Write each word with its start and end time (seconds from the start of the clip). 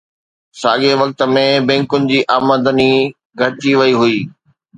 ساڳئي 0.59 0.91
وقت 1.01 1.19
۾، 1.35 1.45
بينڪن 1.67 2.01
جي 2.09 2.19
آمدني 2.37 2.89
گهٽجي 3.39 3.73
وئي 3.79 3.93
هئي 4.01 4.17